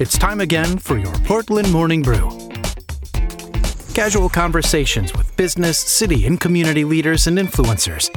[0.00, 2.30] It's time again for your Portland Morning Brew.
[3.94, 8.08] Casual conversations with business, city, and community leaders and influencers.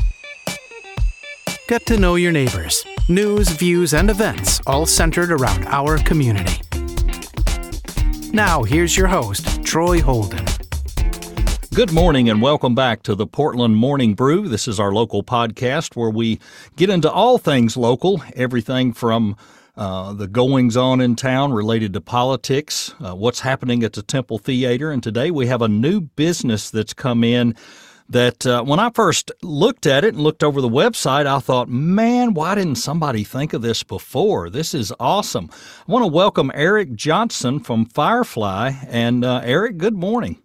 [1.68, 6.62] Get to know your neighbors, news, views, and events all centered around our community.
[8.32, 10.46] Now, here's your host, Troy Holden.
[11.74, 14.48] Good morning and welcome back to the Portland Morning Brew.
[14.48, 16.40] This is our local podcast where we
[16.76, 19.36] get into all things local, everything from
[19.76, 24.38] uh, the goings on in town related to politics, uh, what's happening at the Temple
[24.38, 24.92] Theater.
[24.92, 27.56] And today we have a new business that's come in
[28.10, 31.70] that uh, when I first looked at it and looked over the website, I thought,
[31.70, 34.50] man, why didn't somebody think of this before?
[34.50, 35.50] This is awesome.
[35.88, 38.74] I want to welcome Eric Johnson from Firefly.
[38.88, 40.42] And uh, Eric, good morning.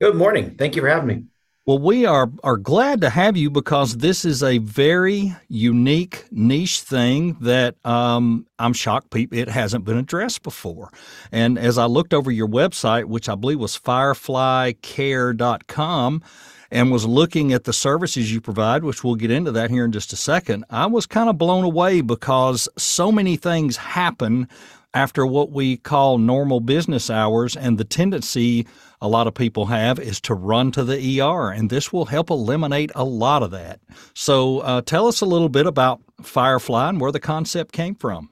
[0.00, 0.56] Good morning.
[0.56, 1.24] Thank you for having me.
[1.66, 6.82] Well, we are, are glad to have you because this is a very unique niche
[6.82, 10.90] thing that um, I'm shocked people it hasn't been addressed before.
[11.32, 16.22] And as I looked over your website, which I believe was fireflycare.com,
[16.70, 19.92] and was looking at the services you provide, which we'll get into that here in
[19.92, 24.48] just a second, I was kind of blown away because so many things happen
[24.94, 28.66] after what we call normal business hours, and the tendency
[29.00, 32.30] a lot of people have is to run to the ER, and this will help
[32.30, 33.80] eliminate a lot of that.
[34.14, 38.30] So, uh, tell us a little bit about Firefly and where the concept came from.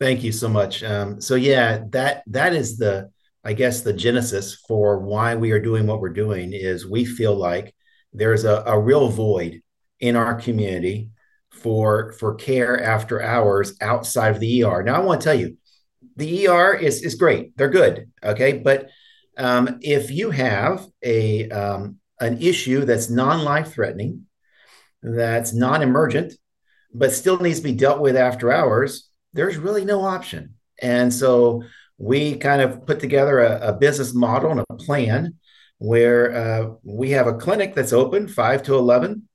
[0.00, 0.82] Thank you so much.
[0.82, 3.10] Um, so, yeah, that that is the,
[3.44, 6.52] I guess, the genesis for why we are doing what we're doing.
[6.52, 7.74] Is we feel like
[8.12, 9.62] there's a, a real void
[10.00, 11.10] in our community
[11.50, 14.82] for for care after hours outside of the ER.
[14.82, 15.56] Now, I want to tell you,
[16.20, 18.90] the ER is is great; they're good, okay, but
[19.36, 24.26] um, if you have a um, an issue that's non-life threatening,
[25.02, 26.34] that's non-emergent,
[26.92, 30.54] but still needs to be dealt with after hours, there's really no option.
[30.82, 31.62] And so
[31.98, 35.36] we kind of put together a, a business model and a plan
[35.78, 39.26] where uh, we have a clinic that's open 5 to 11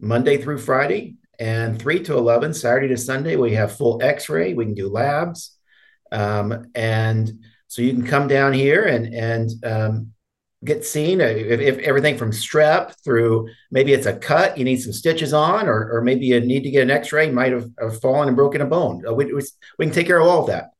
[0.00, 3.36] Monday through Friday and 3 to 11 Saturday to Sunday.
[3.36, 5.53] We have full x ray, we can do labs.
[6.14, 10.12] Um, and so you can come down here and and um,
[10.64, 11.20] get seen.
[11.20, 15.34] Uh, if, if, everything from strep through maybe it's a cut you need some stitches
[15.34, 18.28] on or, or maybe you need to get an x-ray you might have, have fallen
[18.28, 19.02] and broken a bone.
[19.06, 19.42] Uh, we, we,
[19.78, 20.70] we, can take care of all of that.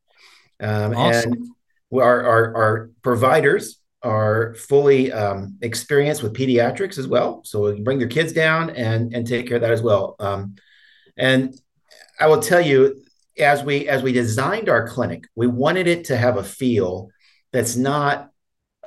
[0.60, 1.32] Um, awesome.
[1.32, 1.48] and
[1.92, 7.42] our, our, our, providers are fully um, experienced with pediatrics as well.
[7.44, 10.16] So bring your kids down and and take care of that as well.
[10.18, 10.56] Um,
[11.16, 11.54] and
[12.20, 13.04] i will tell you
[13.38, 17.10] as we as we designed our clinic, we wanted it to have a feel
[17.52, 18.30] that's not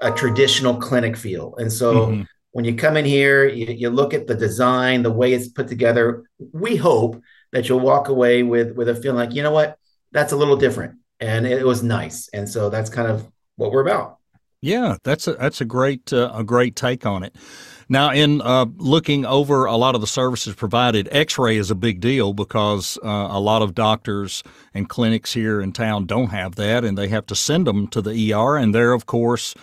[0.02, 1.56] a traditional clinic feel.
[1.56, 2.22] And so mm-hmm.
[2.52, 5.68] when you come in here, you, you, look at the design, the way it's put
[5.68, 6.24] together.
[6.52, 7.22] We hope
[7.52, 9.78] that you'll walk away with with a feeling like, you know what,
[10.12, 12.30] that's a little different, and it was nice.
[12.30, 14.18] And so that's kind of what we're about.
[14.62, 17.36] Yeah, that's a that's a great uh, a great take on it.
[17.90, 21.76] Now, in uh, looking over a lot of the services provided, x ray is a
[21.76, 26.56] big deal because uh, a lot of doctors and clinics here in town don't have
[26.56, 28.58] that, and they have to send them to the ER.
[28.58, 29.54] And they're, of course,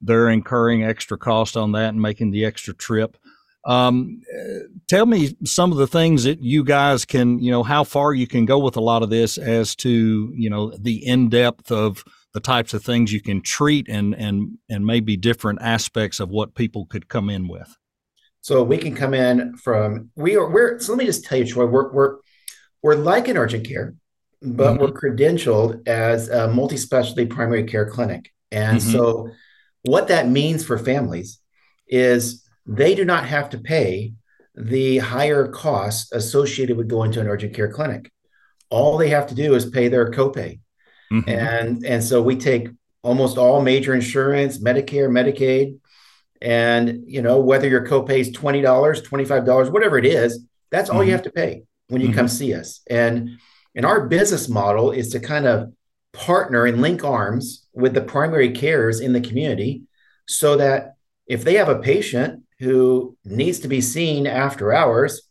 [0.00, 3.16] they're incurring extra cost on that and making the extra trip.
[3.64, 4.22] Um,
[4.88, 8.26] tell me some of the things that you guys can, you know, how far you
[8.26, 12.02] can go with a lot of this as to, you know, the in depth of
[12.38, 16.54] the types of things you can treat and and and maybe different aspects of what
[16.54, 17.76] people could come in with.
[18.42, 21.44] So we can come in from we are we're so let me just tell you,
[21.44, 22.16] Troy, we're we're
[22.80, 23.96] we're like an urgent care,
[24.40, 24.80] but mm-hmm.
[24.80, 28.32] we're credentialed as a multi-specialty primary care clinic.
[28.52, 28.92] And mm-hmm.
[28.92, 29.30] so
[29.82, 31.40] what that means for families
[31.88, 34.14] is they do not have to pay
[34.54, 38.12] the higher costs associated with going to an urgent care clinic.
[38.70, 40.60] All they have to do is pay their copay.
[41.12, 41.28] Mm-hmm.
[41.28, 42.68] And and so we take
[43.02, 45.78] almost all major insurance, Medicare, Medicaid,
[46.42, 50.44] and you know whether your copay is twenty dollars, twenty five dollars, whatever it is,
[50.70, 51.06] that's all mm-hmm.
[51.06, 52.18] you have to pay when you mm-hmm.
[52.18, 52.80] come see us.
[52.88, 53.38] And
[53.74, 55.72] and our business model is to kind of
[56.12, 59.82] partner and link arms with the primary cares in the community,
[60.26, 60.94] so that
[61.26, 65.22] if they have a patient who needs to be seen after hours,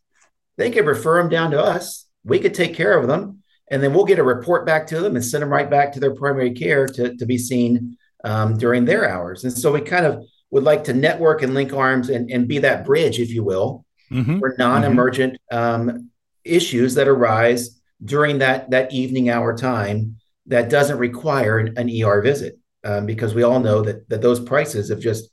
[0.58, 2.06] they could refer them down to us.
[2.24, 5.16] We could take care of them and then we'll get a report back to them
[5.16, 8.86] and send them right back to their primary care to, to be seen um, during
[8.86, 9.44] their hours.
[9.44, 12.60] And so we kind of would like to network and link arms and, and be
[12.60, 14.40] that bridge, if you will, mm-hmm.
[14.40, 15.90] for non-emergent mm-hmm.
[15.90, 16.10] um,
[16.44, 22.22] issues that arise during that that evening hour time that doesn't require an, an ER
[22.22, 25.30] visit, um, because we all know that that those prices have just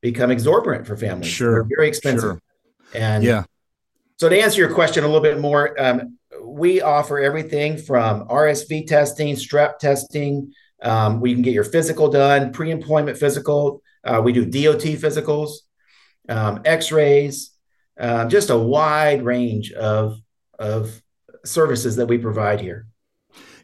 [0.00, 1.30] become exorbitant for families.
[1.30, 2.20] Sure, They're very expensive.
[2.22, 2.40] Sure.
[2.94, 3.44] And yeah.
[4.18, 8.86] So to answer your question a little bit more, um, we offer everything from RSV
[8.86, 10.52] testing, strep testing,
[10.82, 13.82] Um, we can get your physical done, pre-employment physical.
[14.04, 15.50] Uh, we do DOT physicals,
[16.28, 17.52] um, X-rays,
[18.00, 20.18] uh, just a wide range of
[20.58, 21.00] of
[21.44, 22.86] services that we provide here.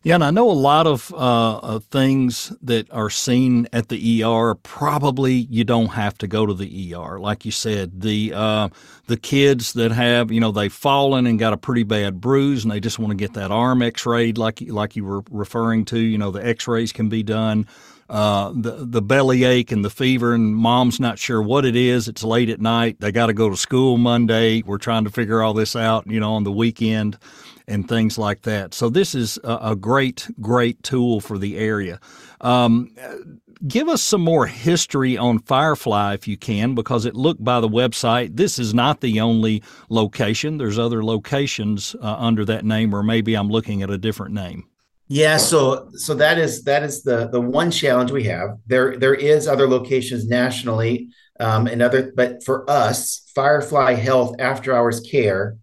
[0.08, 4.24] Yeah, and I know a lot of, uh, of things that are seen at the
[4.24, 4.54] ER.
[4.54, 8.00] Probably you don't have to go to the ER, like you said.
[8.00, 8.68] The uh,
[9.06, 12.72] the kids that have, you know, they've fallen and got a pretty bad bruise, and
[12.72, 15.98] they just want to get that arm X-rayed, like like you were referring to.
[15.98, 17.66] You know, the X-rays can be done.
[18.08, 22.08] Uh, the the belly ache and the fever, and mom's not sure what it is.
[22.08, 22.98] It's late at night.
[23.00, 24.62] They got to go to school Monday.
[24.62, 27.18] We're trying to figure all this out, you know, on the weekend
[27.68, 28.74] and things like that.
[28.74, 32.00] So this is a, a great, great tool for the area.
[32.40, 32.96] Um,
[33.66, 37.68] give us some more history on Firefly if you can, because it looked by the
[37.68, 38.36] website.
[38.36, 40.58] This is not the only location.
[40.58, 44.64] There's other locations uh, under that name, or maybe I'm looking at a different name.
[45.10, 48.58] Yeah, so so that is that is the the one challenge we have.
[48.66, 51.08] There there is other locations nationally,
[51.40, 55.56] um, and other, but for us, Firefly Health After Hours Care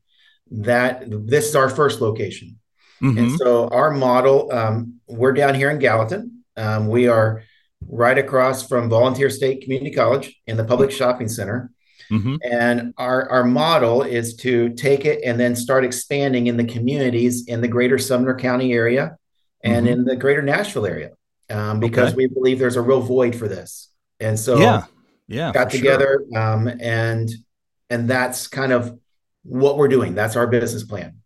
[0.51, 2.59] that this is our first location.
[3.01, 3.18] Mm-hmm.
[3.18, 6.44] And so our model, um, we're down here in Gallatin.
[6.56, 7.44] Um, we are
[7.88, 11.71] right across from Volunteer State Community College in the Publix shopping center.
[12.12, 12.36] Mm-hmm.
[12.50, 17.47] And our, our model is to take it and then start expanding in the communities
[17.47, 19.18] in the greater Sumner County area
[19.63, 19.94] and mm-hmm.
[19.94, 21.12] in the greater Nashville area
[21.50, 22.18] um, because okay.
[22.18, 23.89] we believe there's a real void for this.
[24.19, 24.86] And so, yeah,
[25.27, 26.42] yeah, got together sure.
[26.42, 27.30] um, and
[27.89, 28.97] and that's kind of
[29.45, 30.15] what we're doing.
[30.15, 31.21] That's our business plan.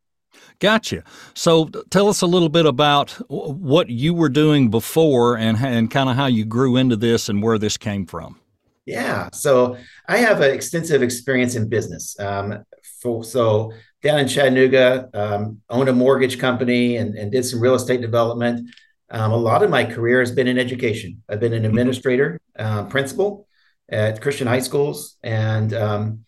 [0.60, 1.04] Gotcha.
[1.34, 6.10] So tell us a little bit about what you were doing before and, and kind
[6.10, 8.40] of how you grew into this and where this came from.
[8.86, 9.30] Yeah.
[9.32, 9.78] So
[10.08, 12.20] I have an extensive experience in business.
[12.20, 12.66] Um,
[13.02, 13.72] for, so
[14.04, 18.70] down in Chattanooga, um, owned a mortgage company and, and did some real estate development.
[19.12, 21.24] Um, a lot of my career has been in education.
[21.30, 21.70] I've been an mm-hmm.
[21.70, 23.48] administrator, uh, principal
[23.88, 26.26] at Christian high schools, and um,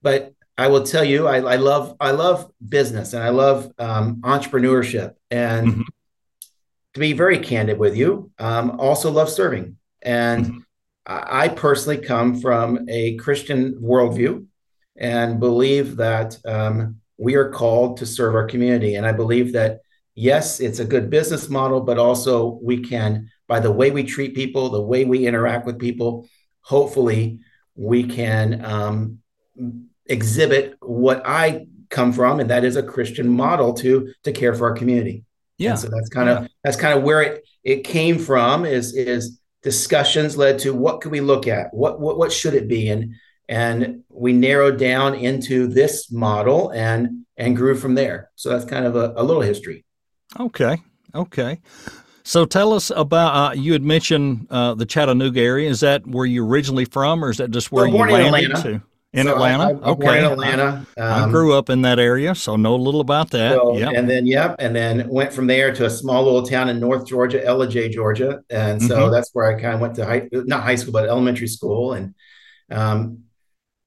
[0.00, 4.16] but I will tell you, I, I love I love business and I love um,
[4.16, 5.82] entrepreneurship, and mm-hmm.
[6.94, 9.76] to be very candid with you, um, also love serving.
[10.02, 10.58] And mm-hmm.
[11.06, 14.46] I, I personally come from a Christian worldview
[14.96, 18.94] and believe that um, we are called to serve our community.
[18.94, 19.80] And I believe that
[20.14, 24.34] yes, it's a good business model, but also we can, by the way we treat
[24.34, 26.28] people, the way we interact with people,
[26.60, 27.40] hopefully
[27.74, 29.18] we can um,
[30.06, 34.68] exhibit what I come from, and that is a Christian model to to care for
[34.68, 35.24] our community.
[35.58, 35.70] Yeah.
[35.70, 36.48] And so that's kind of yeah.
[36.62, 38.64] that's kind of where it it came from.
[38.64, 41.72] Is is discussions led to what could we look at?
[41.72, 42.88] What what what should it be?
[42.88, 43.14] And
[43.48, 48.30] and we narrowed down into this model and and grew from there.
[48.34, 49.84] So that's kind of a, a little history.
[50.38, 50.78] Okay.
[51.14, 51.60] Okay.
[52.24, 53.34] So tell us about.
[53.34, 55.68] Uh, you had mentioned uh, the Chattanooga area.
[55.68, 58.82] Is that where you originally from, or is that just where well, you landed to?
[59.14, 60.18] In so Atlanta, I, I, okay.
[60.18, 60.86] in Atlanta.
[60.96, 63.54] Um, I grew up in that area, so know a little about that.
[63.54, 63.92] So, yep.
[63.94, 67.06] And then, yep, and then went from there to a small little town in North
[67.06, 69.12] Georgia, Ellijay, Georgia, and so mm-hmm.
[69.12, 71.92] that's where I kind of went to high, not high school, but elementary school.
[71.92, 72.16] And
[72.72, 73.20] um,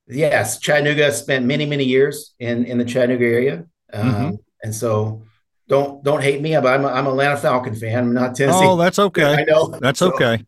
[0.07, 4.35] yes, Chattanooga spent many, many years in in the Chattanooga area, um, mm-hmm.
[4.63, 5.25] and so
[5.67, 7.99] don't don't hate me, but I'm a, I'm a Atlanta Falcon fan.
[7.99, 8.59] I'm not Tennessee.
[8.61, 9.35] Oh, that's okay.
[9.39, 10.45] I know that's so, okay.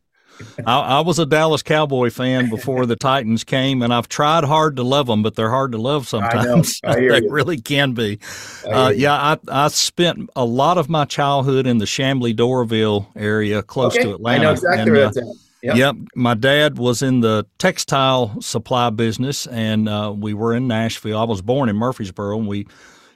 [0.66, 4.76] I, I, was a Dallas Cowboy fan before the Titans came, and I've tried hard
[4.78, 6.80] to love them, but they're hard to love sometimes.
[6.84, 6.92] I.
[6.92, 7.30] I they you.
[7.30, 8.20] really can be.
[8.66, 13.64] Uh, yeah, I, I spent a lot of my childhood in the Chamblee Doraville area,
[13.64, 14.04] close okay.
[14.04, 14.40] to Atlanta.
[14.40, 15.36] I know exactly and, where uh, that's at.
[15.62, 15.76] Yep.
[15.76, 15.96] yep.
[16.16, 21.18] My dad was in the textile supply business, and uh, we were in Nashville.
[21.18, 22.66] I was born in Murfreesboro, and we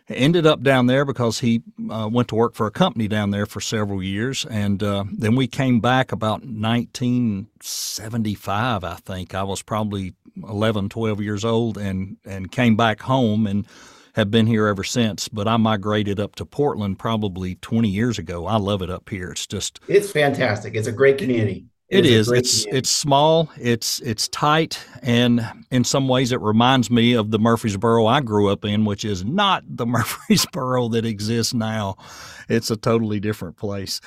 [0.09, 3.45] ended up down there because he uh, went to work for a company down there
[3.45, 4.45] for several years.
[4.45, 9.33] And uh, then we came back about 1975, I think.
[9.33, 13.65] I was probably 11, 12 years old and, and came back home and
[14.15, 15.27] have been here ever since.
[15.27, 18.45] But I migrated up to Portland probably 20 years ago.
[18.45, 19.31] I love it up here.
[19.31, 19.79] It's just.
[19.87, 20.75] It's fantastic.
[20.75, 21.65] It's a great community.
[21.89, 22.31] It is.
[22.31, 23.51] It's it's small.
[23.57, 28.49] It's it's tight, and in some ways, it reminds me of the Murfreesboro I grew
[28.49, 31.97] up in, which is not the Murfreesboro that exists now.
[32.49, 34.01] It's a totally different place.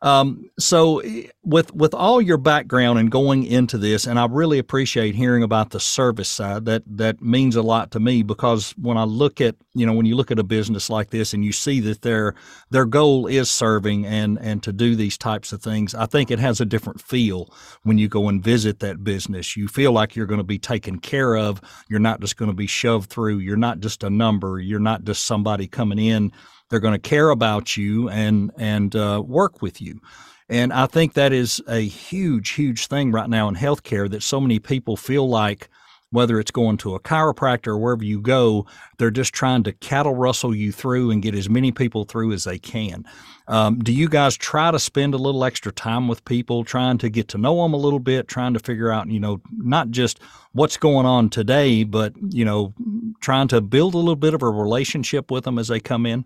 [0.00, 1.02] Um, so
[1.42, 5.70] with with all your background and going into this, and I really appreciate hearing about
[5.70, 6.66] the service side.
[6.66, 10.06] That that means a lot to me because when I look at you know when
[10.06, 12.36] you look at a business like this and you see that their
[12.70, 16.38] their goal is serving and and to do these types of things, I think it
[16.38, 17.52] has a different feel
[17.82, 19.56] when you go and visit that business.
[19.56, 21.60] You feel like you're going to be taken care of.
[21.88, 23.38] You're not just going to be shoved through.
[23.38, 24.60] You're not just a number.
[24.60, 26.30] You're not just somebody coming in
[26.68, 30.00] They're going to care about you and and uh, work with you.
[30.48, 34.40] And I think that is a huge, huge thing right now in healthcare that so
[34.40, 35.68] many people feel like
[36.10, 40.14] whether it's going to a chiropractor or wherever you go, they're just trying to cattle
[40.14, 43.04] rustle you through and get as many people through as they can.
[43.46, 47.10] Um, do you guys try to spend a little extra time with people, trying to
[47.10, 50.18] get to know them a little bit, trying to figure out, you know, not just
[50.52, 52.72] what's going on today, but, you know,
[53.20, 56.24] trying to build a little bit of a relationship with them as they come in?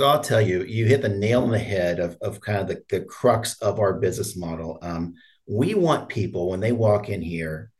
[0.00, 2.68] So I'll tell you, you hit the nail on the head of, of kind of
[2.68, 4.78] the, the crux of our business model.
[4.80, 5.12] Um,
[5.46, 7.70] we want people when they walk in here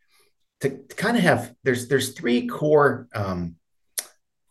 [0.61, 3.57] to, to kind of have there's there's three core um,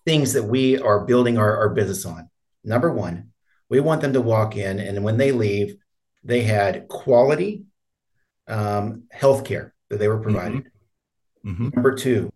[0.04, 2.32] things that we are building our, our business on.
[2.64, 3.34] Number one,
[3.70, 5.76] we want them to walk in and when they leave,
[6.24, 7.66] they had quality
[8.48, 10.72] um, health care that they were provided.
[11.46, 11.52] Mm-hmm.
[11.52, 11.70] Mm-hmm.
[11.76, 12.34] Number two,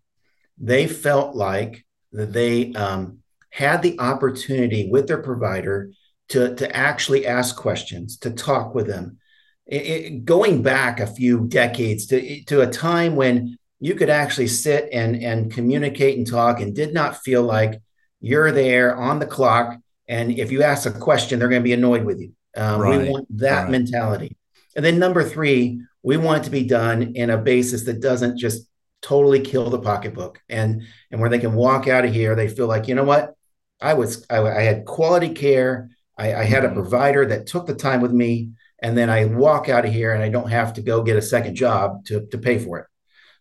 [0.59, 3.22] they felt like that they um,
[3.53, 5.91] had the opportunity with their provider
[6.29, 9.19] to, to actually ask questions, to talk with them.
[9.67, 14.47] It, it, going back a few decades to, to a time when you could actually
[14.47, 17.81] sit and and communicate and talk and did not feel like
[18.19, 21.73] you're there on the clock and if you ask a question they're going to be
[21.73, 23.01] annoyed with you um, right.
[23.01, 23.71] we want that right.
[23.71, 24.35] mentality
[24.75, 28.37] and then number three we want it to be done in a basis that doesn't
[28.37, 28.67] just
[29.01, 30.81] totally kill the pocketbook and
[31.11, 33.35] and where they can walk out of here they feel like you know what
[33.81, 36.75] i was i, I had quality care I, I had a mm-hmm.
[36.75, 40.23] provider that took the time with me and then i walk out of here and
[40.23, 42.87] i don't have to go get a second job to, to pay for it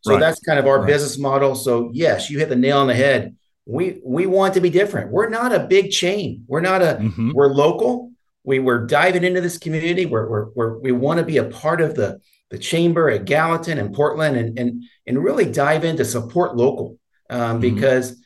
[0.03, 0.21] so right.
[0.21, 0.87] that's kind of our right.
[0.87, 1.55] business model.
[1.55, 3.37] So yes, you hit the nail on the head.
[3.65, 5.12] We we want to be different.
[5.12, 6.45] We're not a big chain.
[6.49, 7.31] We're not a mm-hmm.
[7.33, 8.11] we're local.
[8.43, 10.05] We we're diving into this community.
[10.05, 12.21] We're, we're, we're we want to be a part of the
[12.51, 16.99] the chamber at Gallatin and Portland and and and really dive in to support local
[17.31, 17.61] um, mm-hmm.
[17.61, 18.21] because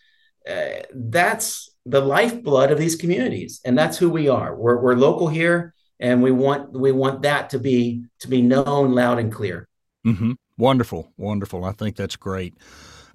[0.51, 4.55] uh, that's the lifeblood of these communities and that's who we are.
[4.55, 8.93] We're we're local here and we want we want that to be to be known
[8.93, 9.69] loud and clear.
[10.07, 10.33] Mm-hmm.
[10.59, 11.65] Wonderful, wonderful.
[11.65, 12.55] I think that's great.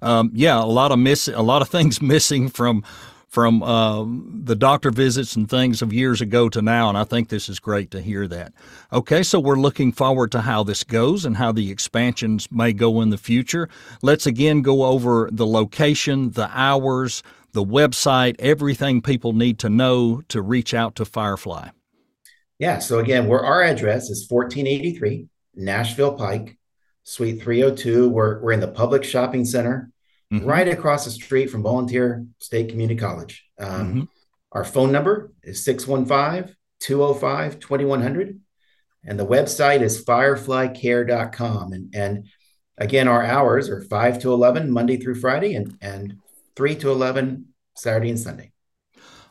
[0.00, 2.84] Um, yeah, a lot of miss, a lot of things missing from
[3.28, 4.04] from uh,
[4.44, 7.58] the doctor visits and things of years ago to now, and I think this is
[7.58, 8.52] great to hear that.
[8.92, 13.00] Okay, so we're looking forward to how this goes and how the expansions may go
[13.00, 13.70] in the future.
[14.02, 17.22] Let's again go over the location, the hours,
[17.52, 21.68] the website, everything people need to know to reach out to Firefly.
[22.58, 26.56] Yeah, so again, where our address is 1483 Nashville Pike,
[27.04, 28.08] Suite 302.
[28.08, 29.90] We're, we're in the Publix shopping center,
[30.32, 30.46] mm-hmm.
[30.46, 33.44] right across the street from Volunteer State Community College.
[33.58, 34.02] Um, mm-hmm.
[34.52, 38.40] Our phone number is 615 205 2100.
[39.04, 41.72] And the website is fireflycare.com.
[41.72, 42.26] And, and
[42.78, 46.18] again, our hours are 5 to 11, Monday through Friday, and, and
[46.56, 48.52] 3 to 11, Saturday and Sunday.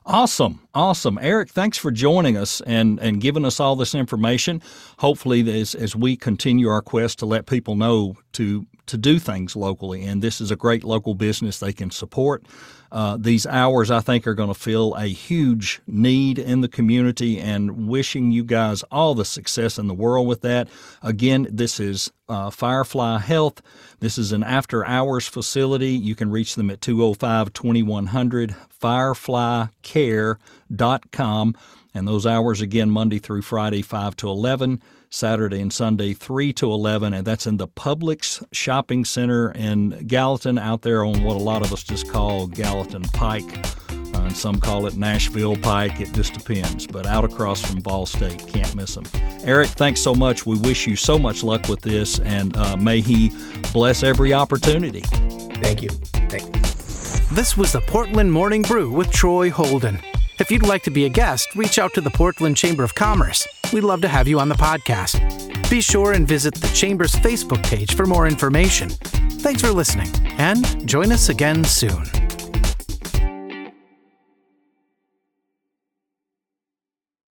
[0.06, 0.60] Awesome.
[0.74, 1.20] Awesome.
[1.22, 4.62] Eric, thanks for joining us and, and giving us all this information.
[4.98, 9.56] Hopefully, as, as we continue our quest to let people know to, to do things
[9.56, 12.46] locally, and this is a great local business they can support.
[12.92, 17.40] Uh, these hours, I think, are going to fill a huge need in the community
[17.40, 20.68] and wishing you guys all the success in the world with that.
[21.02, 23.62] Again, this is uh, Firefly Health.
[24.02, 25.92] This is an after hours facility.
[25.92, 31.56] You can reach them at 205 2100 fireflycare.com.
[31.94, 34.82] And those hours again, Monday through Friday, 5 to 11.
[35.12, 40.58] Saturday and Sunday, 3 to 11, and that's in the Publix Shopping Center in Gallatin,
[40.58, 43.68] out there on what a lot of us just call Gallatin Pike.
[43.92, 46.00] Uh, and some call it Nashville Pike.
[46.00, 46.88] It just depends.
[46.88, 49.04] But out across from Vol State, can't miss them.
[49.44, 50.46] Eric, thanks so much.
[50.46, 53.34] We wish you so much luck with this, and uh, may He
[53.74, 55.02] bless every opportunity.
[55.02, 55.90] Thank you.
[55.90, 56.62] Thank you.
[57.36, 60.00] This was the Portland Morning Brew with Troy Holden.
[60.40, 63.46] If you'd like to be a guest, reach out to the Portland Chamber of Commerce.
[63.74, 65.70] We'd love to have you on the podcast.
[65.70, 68.90] Be sure and visit the Chamber's Facebook page for more information.
[68.90, 72.21] Thanks for listening, and join us again soon.